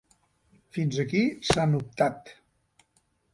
[0.77, 1.21] Fins aquí
[1.51, 2.33] sant Optat.